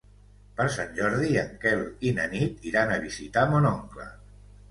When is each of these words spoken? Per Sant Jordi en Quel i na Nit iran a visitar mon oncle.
Per 0.59 0.65
Sant 0.75 0.95
Jordi 0.99 1.35
en 1.41 1.51
Quel 1.65 1.83
i 2.11 2.15
na 2.19 2.25
Nit 2.33 2.65
iran 2.71 2.93
a 2.95 2.99
visitar 3.05 3.47
mon 3.53 3.67
oncle. 3.75 4.09